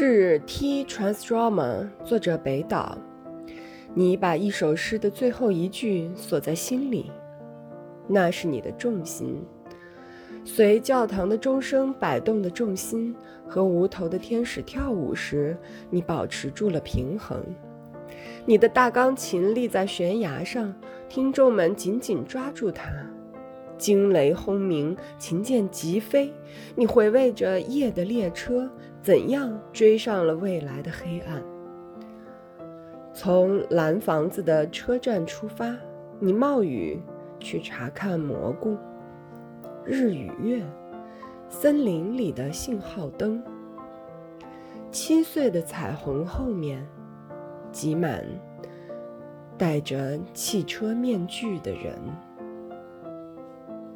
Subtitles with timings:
[0.00, 0.82] 致 T.
[0.86, 2.96] Transdrama，作者北岛。
[3.92, 7.12] 你把一首诗的最后一句锁在心里，
[8.08, 9.44] 那是你的重心。
[10.42, 13.14] 随教堂的钟声摆动的重心
[13.46, 15.54] 和无头的天使跳舞时，
[15.90, 17.38] 你保持住了平衡。
[18.46, 20.74] 你的大钢琴立在悬崖上，
[21.10, 22.90] 听众们紧紧抓住它。
[23.80, 26.30] 惊雷轰鸣，琴键急飞，
[26.76, 28.70] 你回味着夜的列车
[29.02, 31.42] 怎样追上了未来的黑暗。
[33.14, 35.74] 从蓝房子的车站出发，
[36.18, 37.00] 你冒雨
[37.38, 38.76] 去查看蘑菇、
[39.84, 40.62] 日与月、
[41.48, 43.42] 森林里的信号灯。
[44.90, 46.86] 七岁的彩虹后面
[47.72, 48.24] 挤满
[49.56, 51.98] 戴着汽车面具的人。